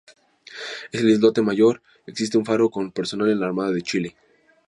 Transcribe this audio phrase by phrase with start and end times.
[0.93, 4.15] En el islote mayor existe un faro con personal de la Armada de Chile.